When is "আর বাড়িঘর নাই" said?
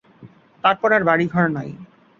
0.93-1.69